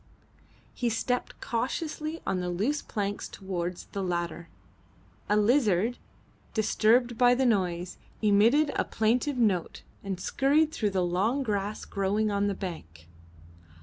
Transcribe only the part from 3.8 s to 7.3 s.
the ladder. A lizard, disturbed